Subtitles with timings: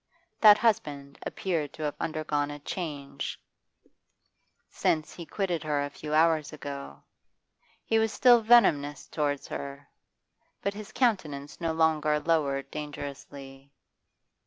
[0.39, 3.39] That husband appeared to have undergone a change
[4.67, 7.03] since lie quitted her a few hours ago.
[7.85, 9.87] He was still venomous towards her,
[10.63, 13.69] but his countenance no longer lowered dangerously.